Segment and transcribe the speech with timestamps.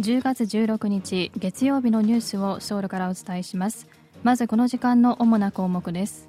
[0.00, 3.88] 10月16日月曜日のニュースをソウルからお伝えします。
[4.22, 6.28] まずこの時間の主な項目です。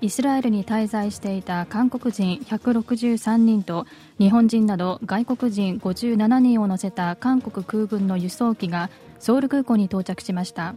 [0.00, 3.86] イスラエルに滞在していた韓国人163人と
[4.18, 8.88] 日本人など外国人57人を乗せた韓国空軍の輸送機が
[9.18, 10.76] ソウル空港に到着しました。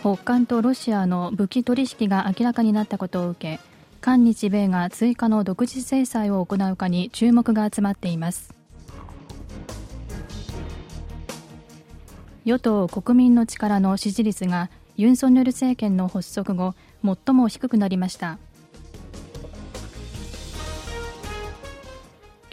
[0.00, 3.69] 北韓とロシアの武器取引が明らかになったことを受け
[4.00, 8.54] 韓日米が追加の独自制裁を行うかに注目が集まっています。
[12.46, 18.38] 与党国民の力の支持率がユン・ソンニョル政権の発足後最も低くなりました。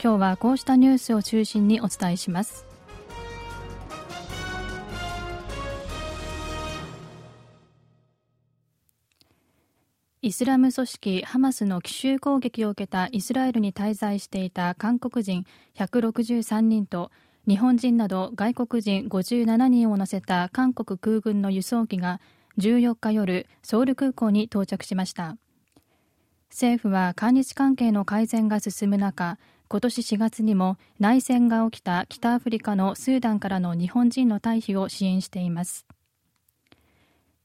[0.01, 2.66] 今日はこうしたニュースを中心にお伝えします。
[10.23, 17.11] イスラム組織ハマスの奇襲攻撃を受けたイスラエルに滞在していた韓国人163人と
[17.47, 22.19] 日本人など外国人57人を乗せた韓国空軍の輸送機が
[22.57, 25.37] 14日夜ソウル空港に到着しました。
[26.49, 35.85] 政府は韓日関係の改善が進む中今年4月にも内戦が起きた北アフリカのスーダンからの日本人の退避を支援しています。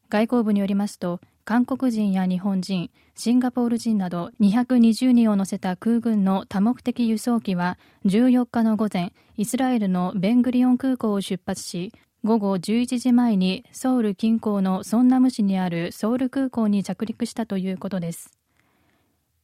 [0.08, 18.30] 外交部によりますと韓国人や日本人、シンガポール人など220人を乗せた空軍の多目的輸送機は14日の午前、イスラエルのベングリオン空港を出発し、午後11時前にソウル近郊のソンナム市にあるソウル空港に着陸したということです。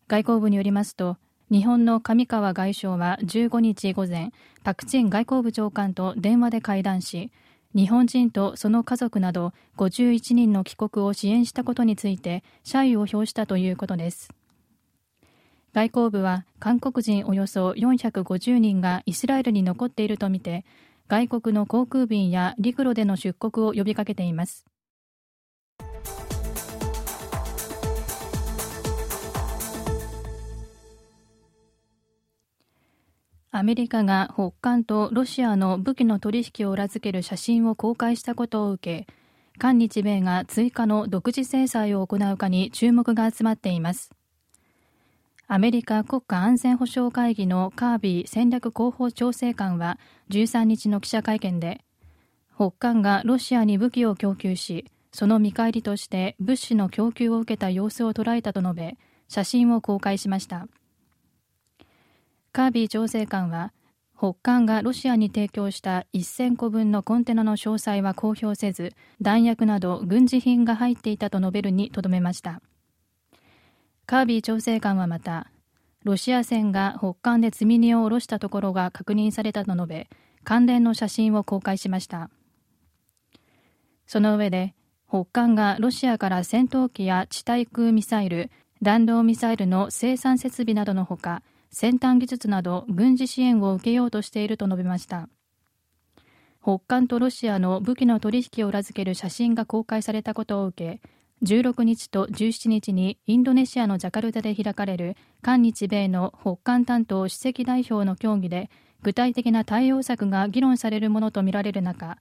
[0.07, 1.17] 外交部によりますと、
[1.51, 4.31] 日本の上川外相は15日午前、
[4.62, 7.33] パクチン外交部長官と電話で会談し、
[7.75, 14.31] 日本人とその家族など51人の帰国を支援したことについて謝意を表したということです。
[15.75, 20.65] 外交部は韓国人およそ450人がイスラエルに残っているとみて
[21.09, 24.65] 外国の航空便や陸路での出国を呼びかけています。
[33.50, 39.12] アメリカが北韓とロシアの武器の取引を裏付ける写真を公開したことを受け
[39.59, 44.12] 韓日米が追加の独自制裁を行うかに注目が集まっています。
[45.48, 49.98] アメリカ国家安全保障会議のカービー戦略広報調整官は
[50.28, 51.80] 13日の記者会見で
[52.54, 60.69] 北韓がロシアに武器を供給しその見返りとして物資の供給を受けた様子を捉えたと述べ写真を公開しました。
[62.59, 63.73] カービー調整官は
[64.19, 72.61] 北韓がロシアに提供した1000個分のコンテナの詳細は公表せず弾薬など軍事品が入っていたと述べるにとどめました。
[74.07, 75.53] カービー調整官はまた
[76.03, 80.09] ロシア船が北韓で積み荷を下ろしたところが確認されたと述べ
[80.43, 82.29] 関連の写真を公開しました。
[84.09, 84.75] その上で
[85.09, 88.51] 北韓がロシアから戦闘機や地対空ミサイル
[88.83, 95.29] 弾道ミサイルの生産設備などのほか先端技術など軍事支援を受けようとしていると述べました。
[96.62, 101.09] 北韓とロシアの武器の取引を裏付ける写真が公開されたことを受け
[101.43, 108.71] 16日と17日にインドネシアのジャカルタで開かれる韓日米の北韓担当首席代表の協議で
[109.03, 112.19] 具体的な対応策が議論されるものとみられる中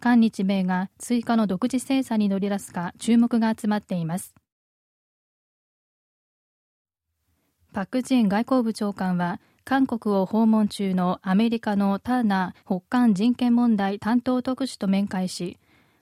[0.00, 4.34] 韓日米が追加の独自制裁に乗り出すか注目が集まっています。
[7.76, 15.58] パク・ジン外交部長官は韓国を訪問中のアメリカのターナー北韓人権問題担当特使と面会し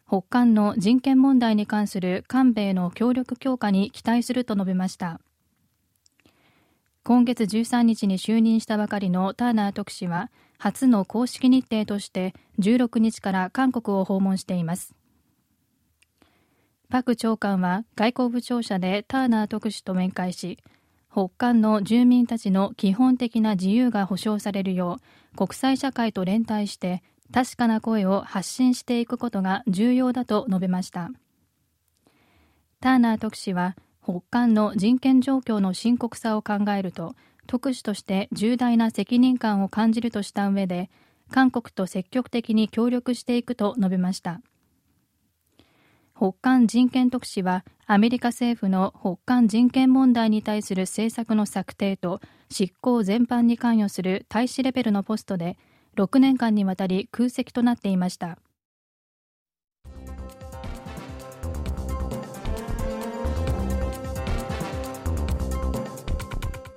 [0.07, 5.21] 北韓の人権問題に関する韓米の協力強化に期待すると述べました。
[7.03, 14.95] 今月13日に就任したばかりのターナー特使は初の公式日程として16日から韓国を訪問しています。
[16.89, 20.59] パク長官は外交部庁舎でターナー特使と面会し
[21.15, 24.99] 北韓の住民たちの基本的な自由が保障されるよ
[25.33, 31.13] う国際社会と連帯して確かな声を発信していくことが重要だと述べました。
[32.81, 37.15] ターナー特使は北韓の人権状況の深刻さを考えると
[37.47, 40.91] 特使として重大な責任感を感じるとした上で
[41.31, 44.41] 韓国と積極的に協力していくと述べました。
[46.17, 52.21] 北韓人権特使はアメリカ政府の北韓人権問題に対する政策の策定と
[52.51, 55.59] 執行全般に関与する大使レベルのポストで
[55.97, 58.39] 6年間にわたり空席となっていました。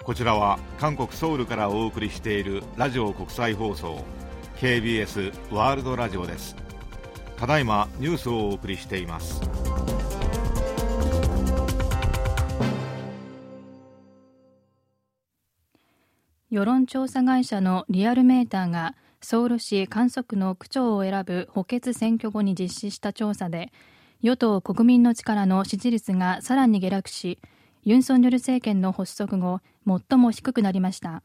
[0.04, 4.04] こちらは韓国ソウルからお送りしているラジオ国際放送
[4.56, 6.67] KBS ワールドラジオです。
[7.38, 9.42] ただいまニュースをお送りしています。
[16.50, 23.72] 世論調査会社のリアルメーターがソウル市観測の区長を選ぶ補欠選挙後に実施した調査で
[24.22, 27.40] 与党国民の力の支持率がさらに下落し
[27.84, 31.22] ユン・ソンニョル政権の発足後最も低くなりました。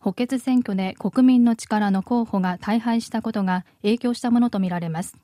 [0.00, 5.16] 補欠選挙で国民の力の候補が大敗したことが影響したものとみられます。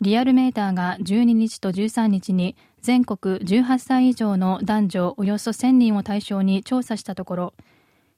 [0.00, 7.54] リアルメーターが12日と13日に全国18歳以上の男女およそ1000人を対象に調査したところ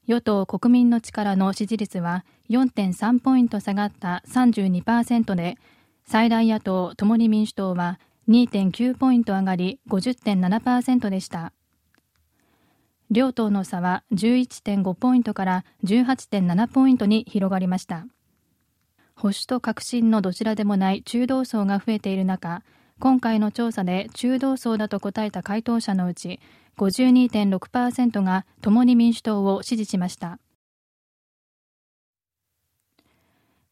[0.06, 5.58] 与党国民の力の支持率は4.3ポイント下がった32%で
[6.06, 11.52] 最大野党共に民主党は2.9ポイント上がり50.7%でした。
[13.10, 18.06] 両党の差は11.5ポイントから18.7ポイントに広がりました。
[19.14, 22.62] 保守と革新のどちらでもない中道層が増えている中
[22.98, 26.40] 今回の調査で中道層だと答えた回答者のうち
[26.78, 30.38] 52.6%が共に民主党を支持しました。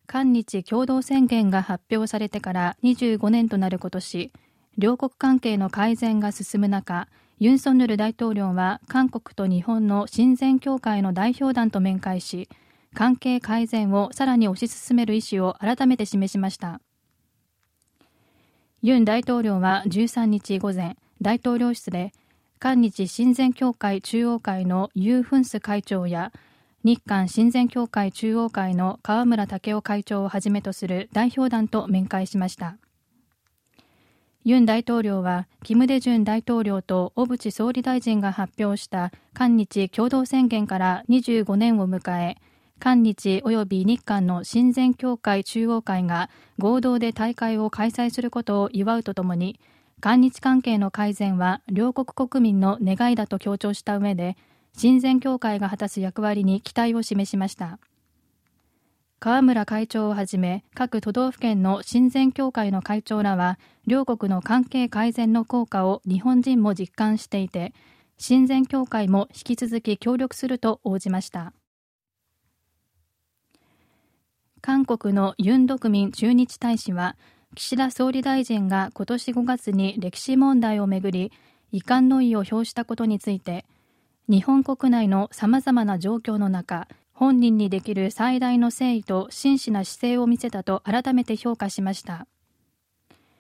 [0.06, 4.32] 韓日共同宣言が発表されてから25年となる今年
[4.76, 12.48] 両国関係の改善が進む中ユン・ソンニョル大統領は韓国と日本の親善協会の代表団と面会し
[12.94, 16.80] 関係改善をさらに推し進める意思を改めて示しました。
[18.82, 22.12] ユン大統領は13日午前大統領室で
[22.58, 26.32] 韓日親善協会中央会のユー・フンス会長や
[26.84, 32.76] 日韓親善協会中央会の河村武雄会長をはじめとする代表団と面会しました。
[34.46, 42.36] ユン大統領は、キム・デジュン大統領と小渕総理大臣が発表した韓日共同宣言から25年を迎え、
[42.78, 49.58] 韓日及び日韓の親善協会中央会が合同で大会を開催することを祝うとともに、
[50.00, 54.36] 韓日関係の改善は両国国民の願いだと強調した上で、
[54.76, 57.78] 親善協会が果たす役割に期待を示しました。
[59.24, 67.72] 河村会長をはじめ各都道府県の親善協会の会長らは両国の関係改善の効果を日本人も実感していて
[68.18, 71.54] 親善協会も引き続き協力すると応じました。
[74.60, 77.16] 韓国のユン・ドクミン駐日大使は
[77.54, 81.32] 岸田総理大臣が今年5月に歴史問題をめぐり
[81.72, 83.64] 遺憾の意を表したことについて
[84.28, 92.26] 日本国内のさまざまな状況の中本人にできる最大の誠意と真摯な姿勢を見せたと改めて評価しました。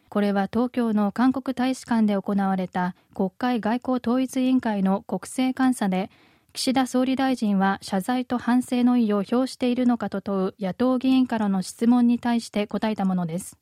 [0.08, 6.08] これは東京の韓国大使館で行われた国会外交統一委員会の国政監査で
[6.52, 13.58] 岸田総理大臣は謝罪と反省の意を表しているのかと問う野党議員からの質問に対して答えたものです。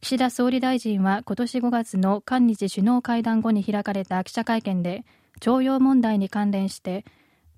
[0.00, 5.04] 岸田総理大臣は今年5月の韓日首脳会談後に開かれた記者会見で
[5.40, 7.04] 徴用問題に関連して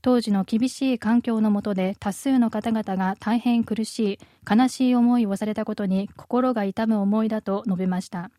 [0.00, 4.18] 当時の厳しい環境の下で多数の方々が大変苦しい
[4.48, 8.30] 悲しい思いをされたことに心が痛む思いだと述べました。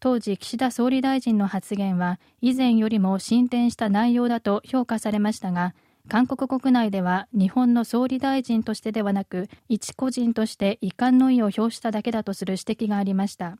[0.00, 5.74] 当時岸田総理大臣の発言は以前よりも進展した内容だと評価されましたが
[6.08, 13.58] 韓国国内では日本の総理大臣としてではなく一個人として遺憾の意を表しただけだとする指摘がありました。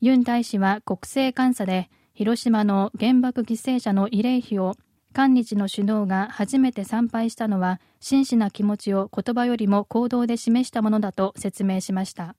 [0.00, 4.74] ユン大使は国政監査で広島の原爆犠牲者の慰霊碑を
[5.18, 12.36] 韓日の首脳が初めて参拝したのは真摯な気持ちを言葉よりも行動で示したものだと説明しました。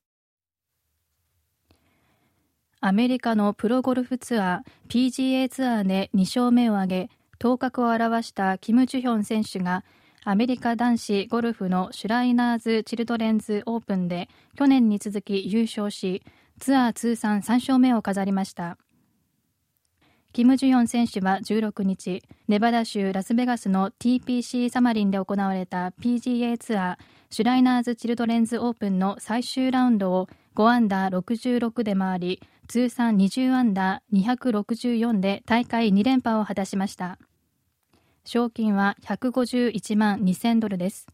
[2.80, 9.84] アメリカのプロゴルフツアー PGA ツアーで2勝目を挙げ頭角を現したキム・ジュヒョン選手が
[10.24, 16.24] アメリカ男子ゴルフのシュライナーズ・チルドレンズ・オープンで去年に続き優勝し
[16.62, 18.78] ツアー通算3勝目を飾りました。
[20.32, 37.18] キム・ジュヨン選手は16日、ネバダ州ラスベガスの TPC サマリンで行われた PGA ツアーシュライナーズ・チルドレンズ・オープンの最終ラウンドを5アンダー66で回り、通算20アンダー264で大会2連覇を果たしました。
[38.24, 41.08] 賞金は151万2000ドルです。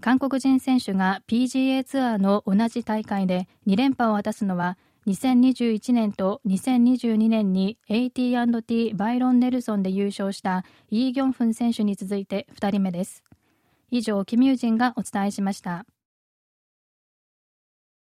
[0.00, 13.24] 韓国人選手が PGA ツアーの同じ大会で2連覇を果たすのは2021年と2022年に AT&T バイロン・ネルソンで優勝したイ・ギョンフン選手に続いて2人目です。
[13.90, 15.86] 以上キミュージンがお伝えしました。